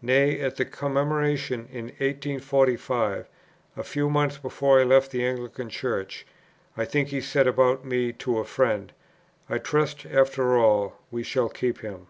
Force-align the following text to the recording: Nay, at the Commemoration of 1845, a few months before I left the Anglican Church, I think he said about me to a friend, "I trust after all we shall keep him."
Nay, 0.00 0.40
at 0.40 0.56
the 0.56 0.64
Commemoration 0.64 1.60
of 1.66 1.70
1845, 1.70 3.26
a 3.76 3.82
few 3.84 4.08
months 4.08 4.38
before 4.38 4.80
I 4.80 4.84
left 4.84 5.10
the 5.10 5.22
Anglican 5.22 5.68
Church, 5.68 6.26
I 6.78 6.86
think 6.86 7.08
he 7.08 7.20
said 7.20 7.46
about 7.46 7.84
me 7.84 8.10
to 8.14 8.38
a 8.38 8.44
friend, 8.46 8.90
"I 9.50 9.58
trust 9.58 10.06
after 10.06 10.56
all 10.56 10.94
we 11.10 11.22
shall 11.22 11.50
keep 11.50 11.80
him." 11.80 12.06